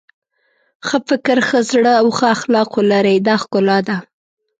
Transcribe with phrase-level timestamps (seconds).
[0.87, 3.97] ښه فکر ښه زړه او ښه اخلاق ولرئ دا ښکلا ده.